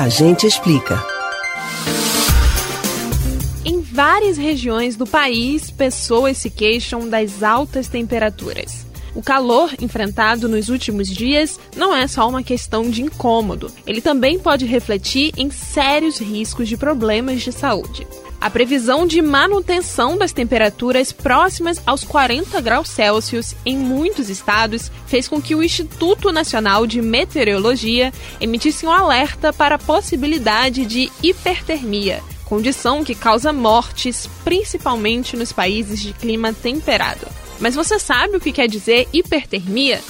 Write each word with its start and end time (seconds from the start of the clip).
A 0.00 0.08
gente 0.08 0.46
explica. 0.46 0.98
Em 3.62 3.82
várias 3.82 4.38
regiões 4.38 4.96
do 4.96 5.06
país, 5.06 5.70
pessoas 5.70 6.38
se 6.38 6.48
queixam 6.48 7.06
das 7.06 7.42
altas 7.42 7.86
temperaturas. 7.86 8.86
O 9.14 9.22
calor 9.22 9.74
enfrentado 9.78 10.48
nos 10.48 10.70
últimos 10.70 11.06
dias 11.06 11.60
não 11.76 11.94
é 11.94 12.06
só 12.06 12.26
uma 12.26 12.42
questão 12.42 12.88
de 12.88 13.02
incômodo, 13.02 13.70
ele 13.86 14.00
também 14.00 14.38
pode 14.38 14.64
refletir 14.64 15.34
em 15.36 15.50
sérios 15.50 16.18
riscos 16.18 16.66
de 16.66 16.78
problemas 16.78 17.42
de 17.42 17.52
saúde. 17.52 18.06
A 18.40 18.48
previsão 18.48 19.06
de 19.06 19.20
manutenção 19.20 20.16
das 20.16 20.32
temperaturas 20.32 21.12
próximas 21.12 21.78
aos 21.84 22.02
40 22.04 22.58
graus 22.62 22.88
Celsius 22.88 23.54
em 23.66 23.76
muitos 23.76 24.30
estados 24.30 24.90
fez 25.06 25.28
com 25.28 25.42
que 25.42 25.54
o 25.54 25.62
Instituto 25.62 26.32
Nacional 26.32 26.86
de 26.86 27.02
Meteorologia 27.02 28.10
emitisse 28.40 28.86
um 28.86 28.90
alerta 28.90 29.52
para 29.52 29.74
a 29.74 29.78
possibilidade 29.78 30.86
de 30.86 31.12
hipertermia, 31.22 32.22
condição 32.46 33.04
que 33.04 33.14
causa 33.14 33.52
mortes, 33.52 34.26
principalmente 34.42 35.36
nos 35.36 35.52
países 35.52 36.00
de 36.00 36.14
clima 36.14 36.54
temperado. 36.54 37.26
Mas 37.58 37.74
você 37.74 37.98
sabe 37.98 38.38
o 38.38 38.40
que 38.40 38.52
quer 38.52 38.68
dizer 38.68 39.06
hipertermia? 39.12 40.00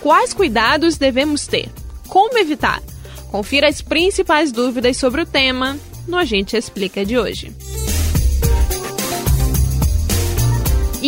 Quais 0.00 0.34
cuidados 0.34 0.96
devemos 0.96 1.46
ter? 1.46 1.68
Como 2.08 2.36
evitar? 2.36 2.82
Confira 3.30 3.68
as 3.68 3.80
principais 3.80 4.50
dúvidas 4.50 4.96
sobre 4.96 5.22
o 5.22 5.26
tema 5.26 5.78
no 6.08 6.16
Agente 6.16 6.56
Explica 6.56 7.04
de 7.04 7.16
hoje. 7.16 7.52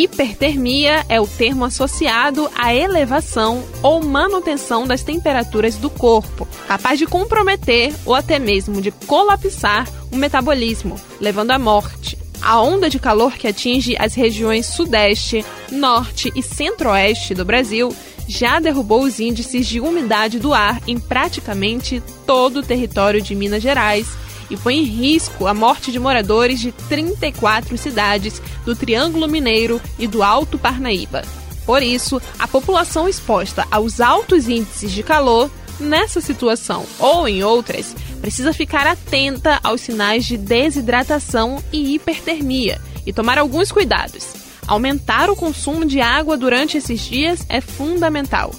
Hipertermia 0.00 1.04
é 1.08 1.20
o 1.20 1.26
termo 1.26 1.64
associado 1.64 2.48
à 2.54 2.72
elevação 2.72 3.64
ou 3.82 4.00
manutenção 4.00 4.86
das 4.86 5.02
temperaturas 5.02 5.74
do 5.74 5.90
corpo, 5.90 6.46
capaz 6.68 7.00
de 7.00 7.04
comprometer 7.04 7.92
ou 8.06 8.14
até 8.14 8.38
mesmo 8.38 8.80
de 8.80 8.92
colapsar 8.92 9.88
o 10.12 10.16
metabolismo, 10.16 10.94
levando 11.20 11.50
à 11.50 11.58
morte. 11.58 12.16
A 12.40 12.62
onda 12.62 12.88
de 12.88 13.00
calor 13.00 13.32
que 13.32 13.48
atinge 13.48 13.96
as 13.98 14.14
regiões 14.14 14.66
Sudeste, 14.66 15.44
Norte 15.72 16.32
e 16.36 16.44
Centro-Oeste 16.44 17.34
do 17.34 17.44
Brasil 17.44 17.92
já 18.28 18.60
derrubou 18.60 19.02
os 19.02 19.18
índices 19.18 19.66
de 19.66 19.80
umidade 19.80 20.38
do 20.38 20.54
ar 20.54 20.80
em 20.86 20.96
praticamente 20.96 22.00
todo 22.24 22.60
o 22.60 22.62
território 22.62 23.20
de 23.20 23.34
Minas 23.34 23.64
Gerais 23.64 24.06
e 24.50 24.56
põe 24.56 24.78
em 24.78 24.84
risco 24.84 25.46
a 25.46 25.54
morte 25.54 25.92
de 25.92 25.98
moradores 25.98 26.60
de 26.60 26.72
34 26.72 27.76
cidades 27.76 28.40
do 28.64 28.74
Triângulo 28.74 29.28
Mineiro 29.28 29.80
e 29.98 30.06
do 30.06 30.22
Alto 30.22 30.58
Parnaíba. 30.58 31.22
Por 31.66 31.82
isso, 31.82 32.20
a 32.38 32.48
população 32.48 33.08
exposta 33.08 33.66
aos 33.70 34.00
altos 34.00 34.48
índices 34.48 34.90
de 34.90 35.02
calor, 35.02 35.50
nessa 35.78 36.20
situação 36.20 36.86
ou 36.98 37.28
em 37.28 37.44
outras, 37.44 37.94
precisa 38.20 38.52
ficar 38.52 38.86
atenta 38.86 39.60
aos 39.62 39.82
sinais 39.82 40.24
de 40.24 40.36
desidratação 40.36 41.62
e 41.72 41.94
hipertermia 41.94 42.80
e 43.06 43.12
tomar 43.12 43.38
alguns 43.38 43.70
cuidados. 43.70 44.26
Aumentar 44.66 45.30
o 45.30 45.36
consumo 45.36 45.84
de 45.84 46.00
água 46.00 46.36
durante 46.36 46.76
esses 46.76 47.00
dias 47.00 47.44
é 47.48 47.60
fundamental. 47.60 48.50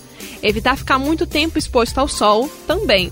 Evitar 0.41 0.77
ficar 0.77 0.97
muito 0.97 1.27
tempo 1.27 1.59
exposto 1.59 1.97
ao 1.97 2.07
sol 2.07 2.49
também. 2.65 3.11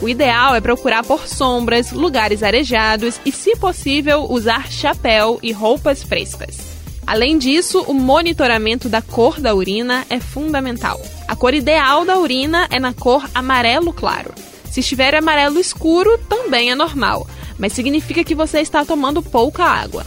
O 0.00 0.08
ideal 0.08 0.54
é 0.54 0.60
procurar 0.60 1.02
por 1.02 1.26
sombras, 1.26 1.90
lugares 1.90 2.42
arejados 2.42 3.20
e, 3.24 3.32
se 3.32 3.56
possível, 3.56 4.26
usar 4.30 4.70
chapéu 4.70 5.40
e 5.42 5.50
roupas 5.50 6.02
frescas. 6.04 6.56
Além 7.04 7.38
disso, 7.38 7.82
o 7.88 7.94
monitoramento 7.94 8.88
da 8.88 9.02
cor 9.02 9.40
da 9.40 9.54
urina 9.54 10.06
é 10.08 10.20
fundamental. 10.20 11.00
A 11.26 11.34
cor 11.34 11.52
ideal 11.52 12.04
da 12.04 12.18
urina 12.18 12.68
é 12.70 12.78
na 12.78 12.92
cor 12.92 13.28
amarelo 13.34 13.92
claro. 13.92 14.32
Se 14.70 14.80
estiver 14.80 15.14
amarelo 15.14 15.58
escuro, 15.58 16.16
também 16.28 16.70
é 16.70 16.74
normal, 16.74 17.26
mas 17.58 17.72
significa 17.72 18.22
que 18.22 18.34
você 18.34 18.60
está 18.60 18.84
tomando 18.84 19.22
pouca 19.22 19.64
água. 19.64 20.06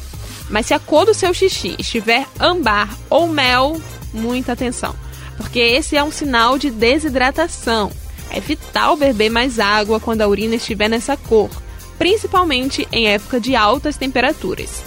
Mas 0.50 0.68
se 0.68 0.74
a 0.74 0.80
cor 0.80 1.06
do 1.06 1.14
seu 1.14 1.34
xixi 1.34 1.76
estiver 1.80 2.26
âmbar 2.40 2.96
ou 3.10 3.28
mel, 3.28 3.82
muita 4.14 4.54
atenção, 4.54 4.96
porque 5.36 5.60
esse 5.60 5.98
é 5.98 6.04
um 6.04 6.12
sinal 6.12 6.58
de 6.58 6.70
desidratação. 6.70 7.92
É 8.34 8.40
vital 8.40 8.96
beber 8.96 9.30
mais 9.30 9.60
água 9.60 10.00
quando 10.00 10.22
a 10.22 10.28
urina 10.28 10.56
estiver 10.56 10.90
nessa 10.90 11.18
cor, 11.18 11.50
principalmente 11.98 12.88
em 12.92 13.08
época 13.08 13.40
de 13.40 13.56
altas 13.56 13.98
temperaturas. 13.98 14.84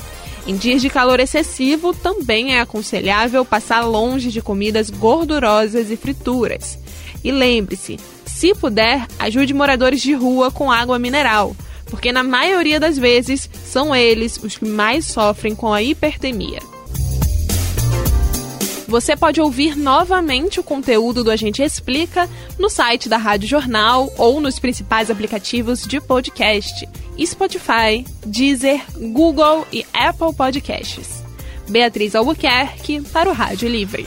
Em 0.47 0.56
dias 0.56 0.82
de 0.82 0.91
calor 0.91 1.21
excessivo, 1.21 1.94
também 1.94 2.54
é 2.54 2.60
aconselhável 2.60 3.44
passar 3.44 3.83
longe 3.83 4.31
de 4.31 4.43
comidas 4.43 4.91
gordurosas 4.91 5.91
e 5.91 5.97
frituras. 5.97 6.78
E 7.22 7.33
lembre-se, 7.33 7.99
se 8.27 8.54
puder, 8.54 9.06
ajude 9.19 9.54
moradores 9.54 10.03
de 10.03 10.12
rua 10.12 10.50
com 10.50 10.71
água 10.71 10.99
mineral, 10.99 11.56
porque 11.87 12.12
na 12.12 12.22
maioria 12.22 12.78
das 12.78 12.99
vezes 12.99 13.49
são 13.65 13.94
eles 13.94 14.38
os 14.43 14.59
que 14.59 14.66
mais 14.66 15.06
sofrem 15.06 15.54
com 15.54 15.72
a 15.72 15.83
hipertemia. 15.83 16.60
Você 18.87 19.17
pode 19.17 19.41
ouvir 19.41 19.77
novamente 19.77 20.61
o 20.61 20.62
conteúdo 20.62 21.25
do 21.25 21.31
Agente 21.31 21.62
Explica 21.62 22.28
no 22.59 22.69
site 22.69 23.09
da 23.09 23.17
Rádio 23.17 23.49
Jornal 23.49 24.12
ou 24.19 24.41
nos 24.41 24.59
principais 24.59 25.11
aplicativos 25.11 25.83
de 25.83 26.00
podcast: 26.00 26.87
Spotify, 27.25 28.05
Deezer, 28.27 28.83
Google 29.12 29.67
e 29.72 29.87
Apple 29.93 30.34
Podcasts. 30.37 31.25
Beatriz 31.69 32.15
Albuquerque 32.15 33.00
para 33.12 33.31
o 33.31 33.33
Rádio 33.33 33.69
Livre. 33.69 34.06